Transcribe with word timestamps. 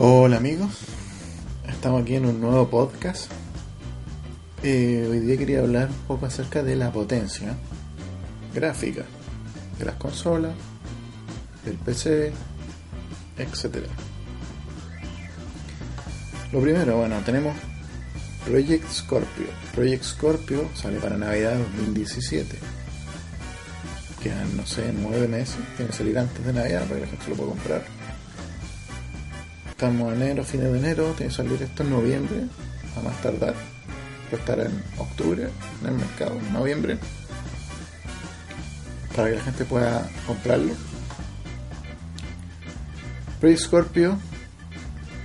Hola 0.00 0.36
amigos, 0.36 0.70
estamos 1.68 2.02
aquí 2.02 2.14
en 2.14 2.26
un 2.26 2.40
nuevo 2.40 2.68
podcast. 2.70 3.32
Eh, 4.62 5.04
hoy 5.10 5.18
día 5.18 5.36
quería 5.36 5.58
hablar 5.58 5.88
un 5.88 6.06
poco 6.06 6.26
acerca 6.26 6.62
de 6.62 6.76
la 6.76 6.92
potencia 6.92 7.56
gráfica 8.54 9.02
de 9.76 9.84
las 9.84 9.96
consolas, 9.96 10.52
del 11.64 11.74
PC, 11.78 12.32
etc. 13.38 13.86
Lo 16.52 16.60
primero, 16.60 16.98
bueno, 16.98 17.16
tenemos 17.24 17.56
Project 18.46 18.88
Scorpio. 18.88 19.46
Project 19.74 20.04
Scorpio 20.04 20.68
sale 20.76 21.00
para 21.00 21.16
Navidad 21.16 21.58
2017. 21.76 22.56
Quedan, 24.22 24.56
no 24.56 24.64
sé, 24.64 24.94
nueve 24.96 25.26
meses. 25.26 25.56
Tiene 25.76 25.90
que 25.90 25.96
salir 25.96 26.16
antes 26.16 26.46
de 26.46 26.52
Navidad 26.52 26.84
para 26.84 27.00
que 27.00 27.06
la 27.06 27.10
gente 27.10 27.30
lo 27.30 27.34
pueda 27.34 27.50
comprar 27.50 27.97
Estamos 29.78 30.12
en 30.12 30.22
enero, 30.22 30.42
fines 30.42 30.72
de 30.72 30.78
enero, 30.80 31.14
tiene 31.16 31.30
que 31.30 31.36
salir 31.36 31.62
esto 31.62 31.84
en 31.84 31.90
noviembre, 31.90 32.48
a 32.96 33.00
más 33.00 33.16
tardar. 33.22 33.54
Puede 34.28 34.42
estar 34.42 34.58
en 34.58 34.82
octubre 34.98 35.48
en 35.80 35.86
el 35.86 35.94
mercado, 35.94 36.32
en 36.36 36.52
noviembre, 36.52 36.98
para 39.14 39.30
que 39.30 39.36
la 39.36 39.42
gente 39.42 39.64
pueda 39.64 40.10
comprarlo. 40.26 40.72
Pre 43.40 43.56
Scorpio, 43.56 44.18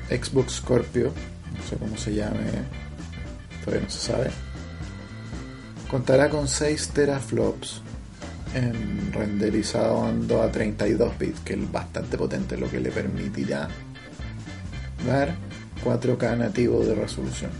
Xbox 0.09 0.57
Scorpio, 0.57 1.11
no 1.57 1.67
sé 1.67 1.75
cómo 1.77 1.97
se 1.97 2.13
llame, 2.13 2.45
todavía 3.65 3.85
no 3.85 3.89
se 3.89 4.11
sabe. 4.11 4.29
Contará 5.89 6.29
con 6.29 6.47
6 6.47 6.89
teraflops 6.89 7.81
en 8.53 9.11
renderizado 9.11 10.05
a 10.43 10.51
32 10.51 11.17
bits, 11.17 11.39
que 11.39 11.53
es 11.55 11.71
bastante 11.71 12.19
potente, 12.19 12.55
lo 12.55 12.69
que 12.69 12.79
le 12.79 12.91
permitirá 12.91 13.67
dar 15.05 15.35
4K 15.83 16.37
nativo 16.37 16.83
de 16.83 16.95
resolución. 16.95 17.51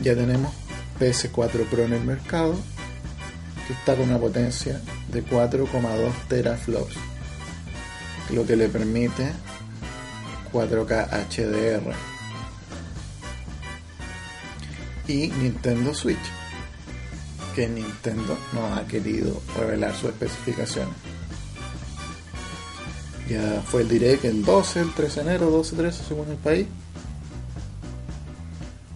Ya 0.00 0.14
tenemos 0.14 0.52
PS4 1.00 1.66
Pro 1.66 1.84
en 1.84 1.92
el 1.92 2.04
mercado, 2.04 2.54
que 3.66 3.72
está 3.72 3.96
con 3.96 4.08
una 4.08 4.18
potencia 4.18 4.80
de 5.12 5.24
4,2 5.24 6.12
teraflops, 6.28 6.96
lo 8.30 8.46
que 8.46 8.56
le 8.56 8.68
permite 8.68 9.32
4K 10.52 11.08
HDR. 11.28 11.92
Y 15.08 15.28
Nintendo 15.28 15.94
Switch, 15.94 16.18
que 17.54 17.66
Nintendo 17.66 18.38
no 18.52 18.74
ha 18.74 18.86
querido 18.86 19.40
revelar 19.56 19.94
sus 19.94 20.10
especificaciones 20.10 21.07
ya 23.28 23.62
fue 23.64 23.82
el 23.82 23.88
direct 23.88 24.24
el 24.24 24.44
12, 24.44 24.80
el 24.80 24.94
13 24.94 25.22
de 25.22 25.30
enero, 25.30 25.62
12-13 25.62 25.92
según 25.92 26.30
el 26.30 26.36
país. 26.36 26.66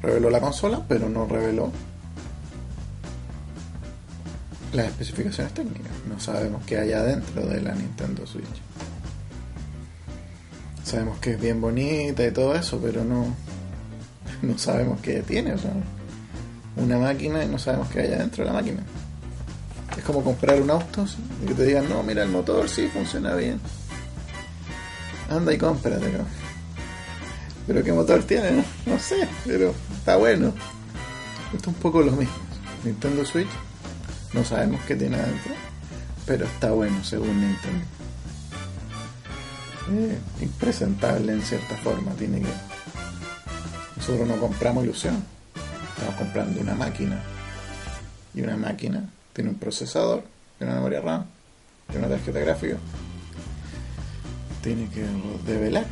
Reveló 0.00 0.30
la 0.30 0.40
consola, 0.40 0.82
pero 0.88 1.08
no 1.08 1.26
reveló 1.26 1.70
las 4.72 4.86
especificaciones 4.86 5.52
técnicas. 5.52 5.92
No 6.08 6.18
sabemos 6.18 6.64
qué 6.64 6.78
hay 6.78 6.92
adentro 6.92 7.46
de 7.46 7.60
la 7.60 7.74
Nintendo 7.74 8.26
Switch. 8.26 8.46
Sabemos 10.82 11.18
que 11.18 11.32
es 11.32 11.40
bien 11.40 11.60
bonita 11.60 12.26
y 12.26 12.30
todo 12.32 12.54
eso, 12.54 12.80
pero 12.82 13.04
no, 13.04 13.26
no 14.42 14.58
sabemos 14.58 15.00
qué 15.00 15.20
tiene. 15.20 15.52
O 15.52 15.58
sea, 15.58 15.72
una 16.76 16.98
máquina 16.98 17.44
y 17.44 17.48
no 17.48 17.58
sabemos 17.58 17.88
qué 17.88 18.00
hay 18.00 18.12
adentro 18.12 18.44
de 18.44 18.50
la 18.50 18.54
máquina. 18.54 18.82
Es 19.96 20.02
como 20.04 20.24
comprar 20.24 20.60
un 20.60 20.70
auto 20.70 21.04
y 21.44 21.46
que 21.46 21.54
te 21.54 21.66
digan, 21.66 21.88
no, 21.88 22.02
mira 22.02 22.22
el 22.22 22.30
motor 22.30 22.68
sí 22.68 22.88
funciona 22.88 23.34
bien 23.34 23.60
anda 25.36 25.52
y 25.52 25.58
cómpratelo. 25.58 26.24
Pero 27.66 27.84
qué 27.84 27.92
motor 27.92 28.22
tiene, 28.24 28.64
no, 28.86 28.98
sé, 28.98 29.28
pero 29.46 29.74
está 29.94 30.16
bueno. 30.16 30.52
Esto 31.54 31.58
es 31.58 31.66
un 31.68 31.74
poco 31.74 32.02
lo 32.02 32.12
mismo. 32.12 32.34
Nintendo 32.84 33.24
Switch, 33.24 33.48
no 34.32 34.44
sabemos 34.44 34.80
qué 34.82 34.96
tiene 34.96 35.16
adentro, 35.16 35.52
pero 36.26 36.44
está 36.46 36.72
bueno 36.72 37.04
según 37.04 37.40
Nintendo. 37.40 37.84
impresentable 40.40 41.32
en 41.32 41.42
cierta 41.42 41.76
forma, 41.76 42.12
tiene 42.12 42.40
que. 42.40 42.48
Nosotros 43.96 44.26
no 44.26 44.36
compramos 44.38 44.82
ilusión, 44.84 45.22
estamos 45.94 46.16
comprando 46.16 46.60
una 46.60 46.74
máquina. 46.74 47.22
Y 48.34 48.40
una 48.40 48.56
máquina 48.56 49.08
tiene 49.32 49.50
un 49.50 49.56
procesador, 49.56 50.24
tiene 50.58 50.72
una 50.72 50.80
memoria 50.80 51.00
RAM, 51.00 51.26
tiene 51.88 52.06
una 52.06 52.16
tarjeta 52.16 52.40
gráfica, 52.40 52.76
tiene 54.62 54.88
que 54.88 55.04
develar 55.44 55.86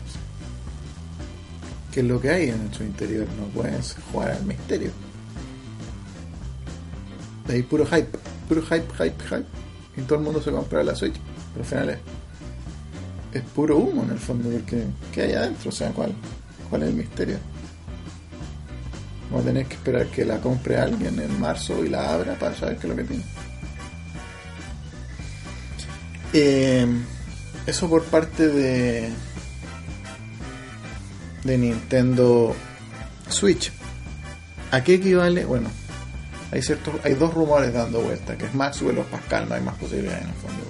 qué 1.93 2.01
es 2.01 2.07
lo 2.07 2.21
que 2.21 2.31
hay 2.31 2.49
en 2.51 2.73
su 2.73 2.85
interior. 2.85 3.27
No 3.39 3.47
pueden 3.47 3.81
jugar 4.13 4.31
al 4.33 4.45
misterio. 4.45 4.91
De 7.47 7.55
ahí 7.55 7.63
puro 7.63 7.85
hype, 7.85 8.19
puro 8.49 8.63
hype, 8.63 8.87
hype, 8.97 9.25
hype. 9.25 9.47
Y 9.97 10.03
todo 10.03 10.19
el 10.19 10.25
mundo 10.25 10.41
se 10.41 10.51
compra 10.51 10.83
la 10.83 10.95
Switch. 10.95 11.17
Pero 11.53 11.65
al 11.65 11.69
final 11.69 12.01
es, 13.33 13.43
puro 13.55 13.77
humo 13.77 14.05
en 14.05 14.11
el 14.11 14.19
fondo, 14.19 14.49
porque 14.49 14.85
¿qué 15.13 15.23
hay 15.23 15.33
adentro? 15.33 15.71
O 15.71 15.73
sea, 15.73 15.91
¿cuál, 15.91 16.13
cuál 16.69 16.83
es 16.85 16.89
el 16.89 16.95
misterio? 16.95 17.39
Vamos 19.31 19.45
a 19.45 19.49
tener 19.49 19.67
que 19.67 19.75
esperar 19.75 20.07
que 20.07 20.25
la 20.25 20.41
compre 20.41 20.77
alguien 20.77 21.19
en 21.21 21.41
marzo 21.41 21.85
y 21.85 21.89
la 21.89 22.13
abra 22.13 22.35
para 22.35 22.55
saber 22.55 22.77
qué 22.79 22.87
es 22.87 22.91
lo 22.91 22.97
que 22.97 23.05
tiene. 23.05 23.25
Eh, 26.33 26.87
eso 27.67 27.89
por 27.89 28.05
parte 28.05 28.49
de 28.49 29.11
de 31.45 31.59
Nintendo 31.59 32.55
Switch. 33.29 33.73
¿A 34.71 34.83
qué 34.83 34.95
equivale? 34.95 35.45
Bueno, 35.45 35.69
hay 36.53 36.63
ciertos, 36.63 36.95
hay 37.05 37.15
dos 37.15 37.35
rumores 37.35 37.73
dando 37.73 38.01
vuelta, 38.01 38.37
que 38.37 38.47
es 38.47 38.55
Maxwell 38.55 38.99
o 38.99 39.05
Pascal, 39.05 39.49
no 39.49 39.55
hay 39.55 39.63
más 39.63 39.77
posibilidades 39.77 40.23
en 40.23 40.29
el 40.29 40.35
fondo. 40.35 40.65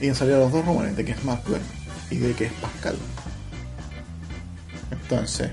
Y 0.00 0.08
han 0.08 0.14
salido 0.14 0.38
los 0.38 0.52
dos 0.52 0.64
rumores 0.64 0.96
de 0.96 1.04
que 1.04 1.12
es 1.12 1.24
Maxwell 1.24 1.62
y 2.10 2.16
de 2.16 2.32
que 2.32 2.46
es 2.46 2.52
Pascal. 2.54 2.96
Entonces, 4.90 5.50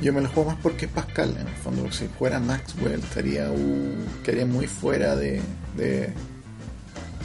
yo 0.00 0.12
me 0.12 0.20
lo 0.20 0.28
juego 0.28 0.50
más 0.50 0.58
porque 0.62 0.86
es 0.86 0.92
Pascal, 0.92 1.34
en 1.40 1.48
el 1.48 1.54
fondo. 1.54 1.90
Si 1.90 2.06
fuera 2.06 2.38
Maxwell, 2.38 3.00
estaría, 3.00 3.50
uh, 3.50 4.46
muy 4.46 4.66
fuera 4.66 5.16
de, 5.16 5.40
de, 5.76 6.12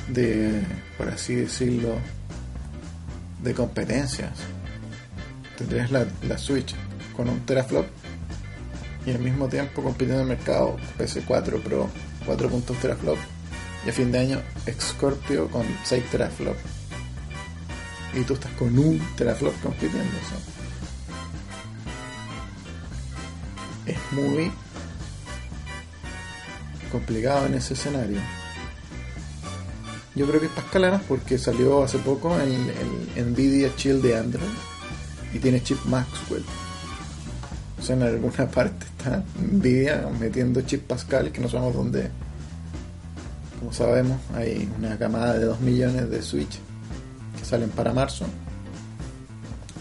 de, 0.09 0.63
por 0.97 1.09
así 1.09 1.35
decirlo, 1.35 1.95
de 3.43 3.53
competencias. 3.53 4.31
Tendrías 5.57 5.91
la, 5.91 6.05
la 6.27 6.37
Switch 6.37 6.75
con 7.15 7.29
un 7.29 7.39
teraflop 7.45 7.87
y 9.05 9.11
al 9.11 9.19
mismo 9.19 9.47
tiempo 9.47 9.81
compitiendo 9.81 10.23
en 10.23 10.29
el 10.31 10.37
mercado 10.37 10.77
PS4 10.99 11.61
Pro 11.61 11.89
4 12.25 12.49
puntos 12.49 12.77
teraflop. 12.79 13.17
Y 13.85 13.89
a 13.89 13.93
fin 13.93 14.11
de 14.11 14.19
año 14.19 14.41
Scorpio 14.79 15.47
con 15.49 15.65
6 15.83 16.03
teraflop. 16.11 16.57
Y 18.13 18.21
tú 18.23 18.33
estás 18.33 18.51
con 18.53 18.77
un 18.77 18.99
teraflop 19.15 19.53
compitiendo 19.61 20.11
es 23.87 23.97
muy 24.11 24.51
complicado 26.97 27.45
en 27.45 27.53
ese 27.53 27.73
escenario. 27.73 28.19
Yo 30.15 30.25
creo 30.27 30.39
que 30.39 30.47
es 30.47 30.51
Pascal 30.51 30.99
porque 31.07 31.37
salió 31.37 31.83
hace 31.83 31.99
poco 31.99 32.35
el, 32.39 32.71
el 33.15 33.31
Nvidia 33.31 33.75
Chill 33.75 34.01
de 34.01 34.17
Android 34.17 34.49
y 35.31 35.37
tiene 35.37 35.61
chip 35.61 35.77
Maxwell. 35.85 36.43
O 37.79 37.83
sea, 37.83 37.95
en 37.95 38.03
alguna 38.03 38.47
parte 38.51 38.85
está 38.85 39.23
Nvidia 39.39 40.09
metiendo 40.19 40.61
chip 40.61 40.87
Pascal 40.87 41.31
que 41.31 41.39
no 41.39 41.47
sabemos 41.47 41.75
dónde. 41.75 42.09
Como 43.59 43.71
sabemos, 43.73 44.19
hay 44.33 44.67
una 44.77 44.97
camada 44.97 45.37
de 45.37 45.45
2 45.45 45.59
millones 45.61 46.09
de 46.09 46.21
Switch 46.21 46.59
que 47.37 47.45
salen 47.45 47.69
para 47.69 47.93
marzo. 47.93 48.25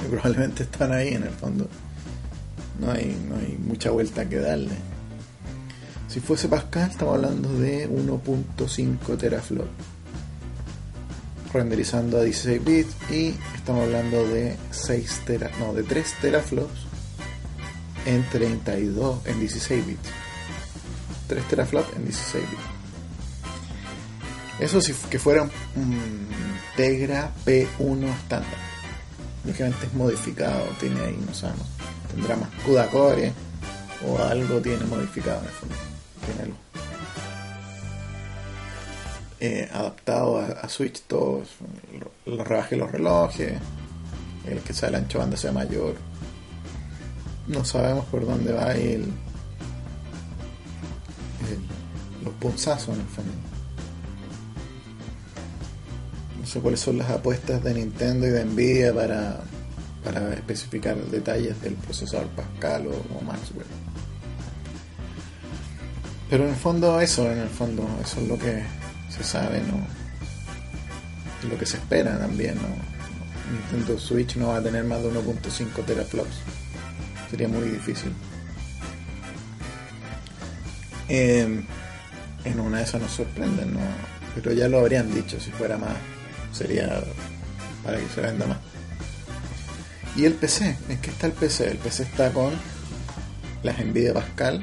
Y 0.05 0.09
probablemente 0.09 0.65
están 0.65 0.93
ahí 0.93 1.15
en 1.15 1.23
el 1.23 1.31
fondo 1.31 1.67
no 2.81 2.93
hay, 2.93 3.17
no 3.29 3.37
hay 3.37 3.57
mucha 3.59 3.91
vuelta 3.91 4.29
que 4.29 4.37
darle. 4.37 4.75
Si 6.09 6.21
fuese 6.21 6.49
Pascal, 6.49 6.91
estamos 6.91 7.15
hablando 7.15 7.53
de 7.59 7.89
1.5 7.91 9.19
teraflop 9.19 9.69
renderizando 11.53 12.19
a 12.19 12.23
16 12.23 12.65
bits 12.65 12.95
y 13.11 13.35
estamos 13.55 13.85
hablando 13.85 14.27
de 14.29 14.57
6 14.71 15.23
tera, 15.25 15.51
no, 15.59 15.73
de 15.73 15.83
3 15.85 16.15
teraflops 16.21 16.81
en 18.05 18.29
32 18.29 19.27
en 19.27 19.41
16 19.41 19.87
bits. 19.87 20.09
3 21.29 21.49
teraflops 21.49 21.97
en 21.97 22.05
16 22.05 22.45
bits. 22.51 22.63
Eso 24.61 24.81
si 24.81 24.93
que 25.11 25.19
fuera 25.19 25.43
un 25.43 26.29
Tegra 26.77 27.33
P1 27.45 28.05
estándar. 28.05 28.67
Lógicamente 29.45 29.87
es 29.87 29.95
modificado, 29.95 30.65
tiene 30.79 31.01
ahí, 31.01 31.19
no 31.27 31.35
sabemos 31.35 31.67
tendrá 32.17 32.37
más 32.37 32.49
CUDA 32.65 32.87
core 32.89 33.33
o 34.07 34.19
algo 34.23 34.61
tiene 34.61 34.85
modificado 34.87 35.41
en 35.41 35.47
el 35.47 35.51
fondo. 35.53 35.96
Eh, 39.41 39.69
adaptado 39.73 40.39
a, 40.39 40.69
Switch, 40.69 41.03
todos 41.03 41.49
los 42.25 42.47
rebajes 42.47 42.79
los 42.79 42.91
relojes, 42.91 43.59
el 44.47 44.61
que 44.61 44.73
sea 44.73 44.89
el 44.89 44.97
ancho 44.97 45.19
banda 45.19 45.37
sea 45.37 45.53
mayor. 45.53 45.95
No 47.47 47.65
sabemos 47.65 48.05
por 48.07 48.27
dónde 48.27 48.53
va 48.53 48.73
el, 48.73 49.07
los 52.25 52.35
punzazos 52.35 52.95
en 52.95 53.01
el 53.01 53.07
fondo. 53.07 53.33
No 56.41 56.47
sé 56.47 56.61
cuáles 56.61 56.81
son 56.81 56.99
las 56.99 57.11
apuestas 57.11 57.63
de 57.63 57.75
Nintendo 57.75 58.27
y 58.27 58.31
de 58.31 58.45
Nvidia 58.45 58.95
para, 58.95 59.41
para 60.05 60.33
especificar 60.35 60.97
detalles 60.97 61.61
del 61.61 61.75
procesador 61.75 62.29
Pascal 62.29 62.89
o, 62.89 63.25
Maxwell. 63.25 63.67
Pero 66.29 66.45
en 66.45 66.51
el 66.51 66.57
fondo 66.57 67.01
eso, 67.01 67.31
en 67.31 67.39
el 67.39 67.49
fondo 67.49 67.89
eso 68.03 68.21
es 68.21 68.29
lo 68.29 68.39
que 68.39 68.63
se 69.11 69.23
sabe, 69.23 69.61
¿no? 69.61 69.87
Lo 71.49 71.59
que 71.59 71.67
se 71.67 71.77
espera 71.77 72.19
también, 72.19 72.57
¿no? 72.57 72.97
Nintendo 73.53 73.99
Switch 73.99 74.37
no 74.37 74.49
va 74.49 74.57
a 74.57 74.63
tener 74.63 74.85
más 74.85 75.03
de 75.03 75.11
1.5 75.11 75.85
teraflops. 75.85 76.37
Sería 77.31 77.49
muy 77.49 77.69
difícil. 77.69 78.13
Em, 81.09 81.65
en 82.45 82.61
una 82.61 82.79
de 82.79 82.85
esas 82.85 83.01
nos 83.01 83.13
sorprenden, 83.13 83.75
¿no? 83.75 83.81
Pero 84.35 84.53
ya 84.53 84.69
lo 84.69 84.81
habrían 84.81 85.13
dicho, 85.15 85.39
si 85.41 85.51
fuera 85.51 85.79
más, 85.79 85.97
sería 86.53 87.03
para 87.85 87.99
que 87.99 88.09
se 88.09 88.21
venda 88.21 88.47
más. 88.47 88.59
Y 90.17 90.25
el 90.25 90.35
PC, 90.35 90.77
¿en 90.89 90.99
qué 90.99 91.11
está 91.11 91.27
el 91.27 91.33
PC? 91.33 91.71
El 91.71 91.79
PC 91.79 92.03
está 92.03 92.33
con 92.33 92.53
las 93.63 93.79
Nvidia 93.79 94.15
Pascal, 94.15 94.63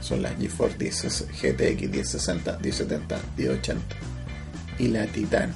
son 0.00 0.22
las 0.22 0.36
GeForce 0.38 0.76
GTX 0.78 1.90
1060, 1.90 2.58
1070, 2.58 3.18
1080 3.36 3.96
y 4.78 4.88
la 4.88 5.06
Titan. 5.06 5.54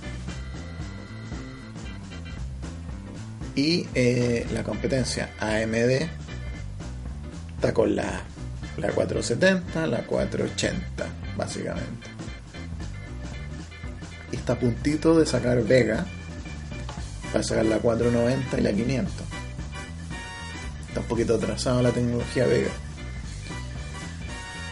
Y 3.54 3.86
eh, 3.94 4.46
la 4.52 4.62
competencia 4.62 5.30
AMD 5.38 6.08
está 7.56 7.74
con 7.74 7.94
la, 7.94 8.22
la 8.78 8.90
470, 8.90 9.86
la 9.86 10.06
480, 10.06 11.06
básicamente. 11.36 12.08
Y 14.32 14.36
está 14.36 14.54
a 14.54 14.58
puntito 14.58 15.18
de 15.18 15.26
sacar 15.26 15.62
Vega 15.62 16.06
para 17.30 17.44
sacar 17.44 17.66
la 17.66 17.78
490 17.78 18.58
y 18.58 18.62
la 18.62 18.72
500. 18.72 19.12
Está 20.88 21.00
un 21.00 21.06
poquito 21.06 21.34
atrasado 21.34 21.82
la 21.82 21.90
tecnología 21.90 22.46
Vega. 22.46 22.70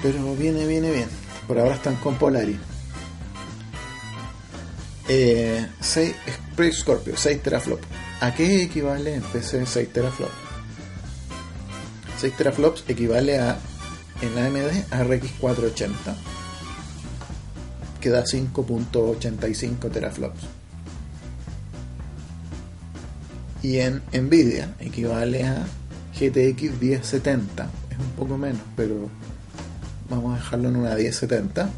Pero 0.03 0.35
viene, 0.35 0.67
viene 0.67 0.91
bien. 0.91 1.09
Por 1.47 1.59
ahora 1.59 1.75
están 1.75 1.97
con 1.97 2.17
Polaris. 2.17 2.59
Eh, 5.09 5.67
6 5.81 6.15
Scorpio, 6.73 7.17
6 7.17 7.43
teraflops. 7.43 7.87
¿A 8.21 8.35
qué 8.35 8.63
equivale 8.63 9.15
en 9.15 9.23
PC 9.23 9.67
6 9.67 9.93
teraflops? 9.93 10.33
6 12.19 12.37
teraflops 12.37 12.85
equivale 12.89 13.39
a 13.39 13.59
en 14.21 14.39
AMD 14.39 14.93
a 14.93 15.05
RX 15.05 15.33
480 15.41 16.17
que 18.01 18.11
da 18.11 18.25
5.85 18.25 19.91
teraflops 19.91 20.43
y 23.63 23.79
en 23.79 24.03
Nvidia 24.13 24.75
equivale 24.81 25.45
a 25.45 25.67
GTX 26.15 26.81
1070 26.81 27.71
es 27.91 27.99
un 27.99 28.11
poco 28.17 28.37
menos 28.37 28.63
pero 28.77 29.09
vamos 30.11 30.35
a 30.35 30.43
dejarlo 30.43 30.69
en 30.69 30.77
una 30.77 30.95
1070 30.95 31.71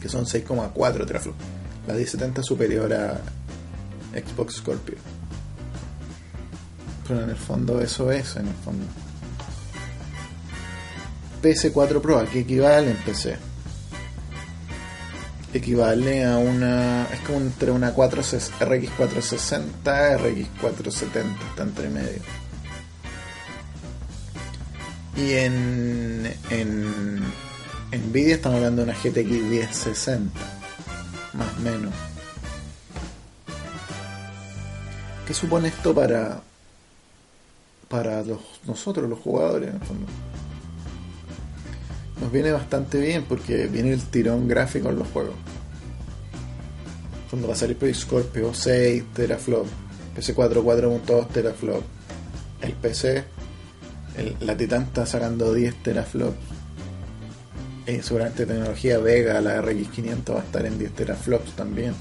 que 0.00 0.08
son 0.08 0.26
6,4 0.26 1.06
teraflops 1.06 1.44
la 1.88 1.94
1070 1.94 2.40
es 2.40 2.46
superior 2.46 2.92
a 2.92 3.18
Xbox 4.12 4.56
Scorpio 4.56 4.96
pero 7.06 7.22
en 7.22 7.30
el 7.30 7.36
fondo 7.36 7.80
eso 7.80 8.10
es, 8.10 8.36
en 8.36 8.48
el 8.48 8.54
fondo. 8.54 8.84
PS4 11.42 12.00
Pro, 12.00 12.18
¿a 12.18 12.26
qué 12.26 12.40
equivale 12.40 12.90
en 12.90 12.96
PC? 12.96 13.36
Equivale 15.52 16.24
a 16.24 16.38
una. 16.38 17.06
Es 17.12 17.20
como 17.20 17.38
entre 17.38 17.70
una 17.70 17.92
4, 17.92 18.22
RX 18.22 18.90
460 18.96 20.16
RX 20.16 20.48
470, 20.60 21.48
está 21.50 21.62
entre 21.62 21.90
medio. 21.90 22.22
Y 25.16 25.32
en, 25.32 26.34
en 26.50 27.22
Nvidia 27.92 28.34
estamos 28.34 28.56
hablando 28.56 28.84
de 28.84 28.90
una 28.90 28.98
GTX 28.98 29.30
1060, 29.30 30.40
más 31.34 31.48
o 31.56 31.60
menos. 31.60 31.94
¿Qué 35.26 35.32
supone 35.32 35.68
esto 35.68 35.94
para, 35.94 36.42
para 37.88 38.24
nosotros 38.66 39.08
los 39.08 39.20
jugadores 39.20 39.68
en 39.68 39.76
el 39.76 39.82
fondo. 39.82 40.06
Nos 42.20 42.32
viene 42.32 42.50
bastante 42.50 42.98
bien 42.98 43.24
porque 43.24 43.66
viene 43.66 43.92
el 43.92 44.02
tirón 44.06 44.48
gráfico 44.48 44.88
en 44.88 44.98
los 44.98 45.08
juegos. 45.08 45.34
Cuando 47.30 47.46
va 47.46 47.54
a 47.54 47.56
salir 47.56 47.78
Scorpio 47.94 48.52
6 48.52 49.04
teraflop, 49.14 49.66
PC4 50.16 50.62
4.2 50.62 51.28
teraflop, 51.28 51.82
el 52.62 52.72
PC, 52.72 53.24
la 54.40 54.56
Titan 54.56 54.82
está 54.82 55.06
sacando 55.06 55.52
10 55.52 55.82
teraflops. 55.82 56.36
Y 57.86 58.00
seguramente 58.00 58.46
tecnología 58.46 58.98
Vega, 58.98 59.40
la 59.40 59.60
RX 59.60 59.88
500 59.88 60.36
va 60.36 60.40
a 60.40 60.44
estar 60.44 60.64
en 60.64 60.78
10 60.78 60.92
teraflops 60.92 61.52
también, 61.52 61.94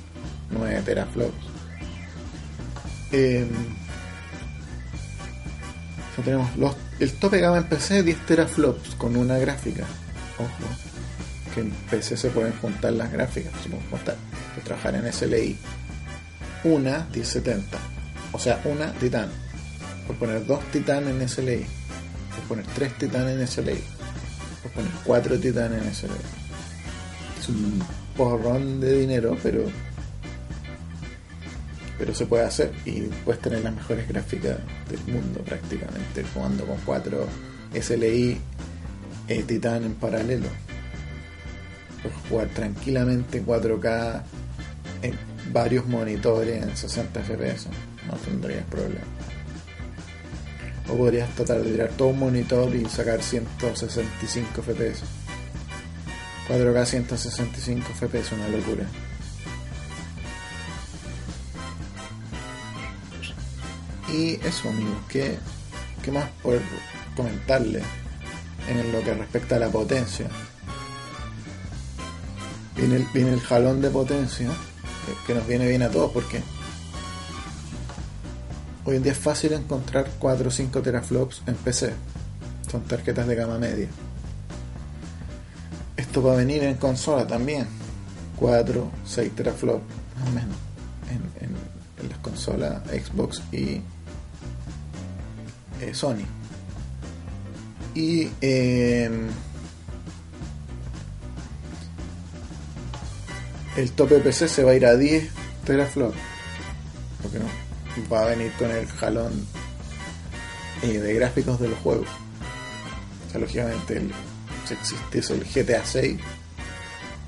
9 0.52 0.82
teraflops. 0.86 1.46
Eh, 3.12 3.46
tenemos 6.24 6.56
los, 6.58 6.76
el 7.00 7.12
tope 7.14 7.40
gama 7.40 7.58
en 7.58 7.66
PC 7.66 8.04
10 8.04 8.26
teraflops 8.26 8.96
con 8.96 9.16
una 9.16 9.38
gráfica. 9.38 9.86
Ojo, 10.38 10.70
que 11.54 11.62
en 11.62 11.72
PC 11.90 12.18
se 12.18 12.30
pueden 12.30 12.54
juntar 12.54 12.94
las 12.94 13.12
gráficas, 13.12 13.52
se 13.62 13.70
pueden 13.70 13.88
juntar, 13.90 14.16
trabajar 14.64 14.96
en 14.96 15.12
SLI. 15.12 15.58
Una 16.64 17.08
1070, 17.14 17.78
o 18.32 18.40
sea, 18.40 18.62
una 18.66 18.94
Titan. 18.94 19.30
Por 20.08 20.16
poner 20.18 20.46
dos 20.46 20.60
Titan 20.72 21.08
en 21.08 21.28
SLI, 21.28 21.66
por 22.36 22.44
poner 22.46 22.66
tres 22.76 22.98
Titan 22.98 23.28
en 23.30 23.48
SLI, 23.48 23.84
por 24.62 24.72
poner 24.72 24.92
cuatro 25.04 25.40
Titan 25.40 25.74
en 25.74 25.94
SLI. 25.94 26.12
Es 27.40 27.50
un 27.50 27.84
porrón 28.16 28.80
de 28.80 29.00
dinero, 29.00 29.38
pero 29.42 29.66
pero 31.98 32.14
se 32.14 32.26
puede 32.26 32.44
hacer. 32.44 32.74
Y 32.86 33.02
puedes 33.24 33.42
tener 33.42 33.64
las 33.64 33.74
mejores 33.74 34.08
gráficas 34.08 34.58
del 34.90 35.14
mundo 35.14 35.42
prácticamente 35.42 36.24
jugando 36.34 36.66
con 36.66 36.78
4 36.86 37.28
SLI 37.80 38.38
eh, 39.28 39.44
Titan 39.44 39.84
en 39.84 39.94
paralelo. 39.94 40.48
Puedes 42.02 42.18
jugar 42.30 42.48
tranquilamente 42.50 43.46
4K 43.46 44.22
en 45.04 45.18
varios 45.54 45.86
monitores 45.86 46.64
en 46.64 46.76
60 46.76 47.22
FPS 47.22 47.68
no 48.08 48.18
tendrías 48.18 48.64
problema 48.66 49.06
o 50.90 50.98
podrías 50.98 51.30
tratar 51.36 51.62
de 51.62 51.72
tirar 51.72 51.90
todo 51.90 52.10
un 52.10 52.20
monitor 52.20 52.74
y 52.76 52.86
sacar 52.86 53.22
165 53.22 54.62
FPS 54.62 55.04
4K 56.48 56.86
165 56.86 57.88
FPS 57.94 58.34
una 58.34 58.48
locura 58.50 58.86
Y 64.14 64.34
eso, 64.46 64.70
amigos, 64.70 64.98
¿qué, 65.10 65.40
qué 66.04 66.12
más 66.12 66.30
por 66.44 66.60
comentarle 67.16 67.82
en 68.70 68.92
lo 68.92 69.04
que 69.04 69.12
respecta 69.12 69.56
a 69.56 69.60
la 69.60 69.70
potencia? 69.70 70.28
Viene 72.76 72.98
el, 72.98 73.08
viene 73.12 73.34
el 73.34 73.40
jalón 73.40 73.82
de 73.82 73.90
potencia, 73.90 74.52
que, 75.26 75.34
nos 75.34 75.48
viene 75.48 75.68
bien 75.68 75.82
a 75.82 75.90
todos, 75.90 76.12
porque 76.12 76.44
hoy 78.86 78.98
en 78.98 79.04
día 79.04 79.12
es 79.12 79.18
fácil 79.18 79.54
encontrar 79.54 80.10
4 80.20 80.48
o 80.48 80.52
5 80.52 80.82
teraflops 80.82 81.44
en 81.48 81.56
PC. 81.56 81.94
Son 82.70 82.82
tarjetas 82.84 83.28
de 83.28 83.36
gama 83.36 83.58
media. 83.58 83.88
Esto 85.96 86.24
va 86.24 86.34
a 86.34 86.36
venir 86.36 86.64
en 86.64 86.76
consola 86.76 87.26
también. 87.28 87.68
4, 88.38 88.92
6 89.06 89.36
teraflops, 89.36 89.84
más 90.20 90.28
o 90.28 90.32
menos. 90.32 90.58
En, 91.10 91.54
en 92.04 92.10
las 92.10 92.18
consolas 92.20 92.82
Xbox 92.88 93.42
y 93.52 93.82
eh, 95.82 95.94
Sony. 95.94 96.26
Y 97.96 98.30
em, 98.42 99.28
el 103.78 103.92
tope 103.92 104.20
PC 104.20 104.48
se 104.48 104.64
va 104.64 104.72
a 104.72 104.76
ir 104.76 104.86
a 104.86 104.96
10 104.96 105.30
teraflops. 105.66 106.18
Porque 107.22 107.40
no 107.40 107.63
va 108.12 108.24
a 108.24 108.26
venir 108.28 108.52
con 108.54 108.72
el 108.72 108.88
jalón 108.88 109.48
eh, 110.82 111.00
de 111.00 111.14
gráficos 111.14 111.60
de 111.60 111.70
los 111.70 111.80
juegos. 111.80 112.08
O 113.28 113.32
sea, 113.32 113.40
lógicamente, 113.40 114.02
si 114.68 114.74
existiese 114.74 115.34
el 115.34 115.46
GTA 115.46 115.86
6, 115.86 116.20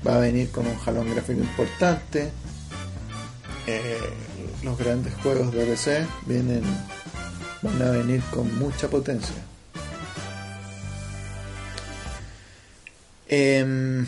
va 0.06 0.16
a 0.16 0.18
venir 0.20 0.50
con 0.50 0.66
un 0.66 0.76
jalón 0.78 1.12
gráfico 1.12 1.40
importante. 1.40 2.30
Eh, 3.66 3.98
los 4.62 4.78
grandes 4.78 5.14
juegos 5.14 5.52
de 5.52 5.64
PC 5.64 6.06
vienen 6.26 6.62
van 7.62 7.82
a 7.82 7.90
venir 7.90 8.22
con 8.30 8.58
mucha 8.58 8.88
potencia. 8.88 9.34
Em, 13.28 14.06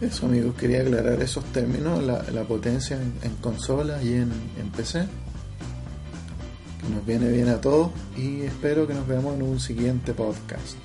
eso 0.00 0.26
amigos, 0.26 0.54
quería 0.56 0.82
aclarar 0.82 1.20
esos 1.22 1.44
términos, 1.46 2.02
la, 2.02 2.44
potencia 2.44 2.98
en, 3.22 3.34
consolas 3.36 4.04
y 4.04 4.14
en, 4.14 4.30
en 4.60 4.70
PC. 4.76 5.06
Que 6.80 6.94
nos 6.94 7.06
viene 7.06 7.30
bien 7.30 7.48
a 7.48 7.60
todos 7.60 7.90
y 8.16 8.42
espero 8.42 8.86
que 8.86 8.94
nos 8.94 9.06
veamos 9.06 9.34
en 9.34 9.42
un 9.42 9.58
siguiente 9.58 10.12
podcast. 10.12 10.76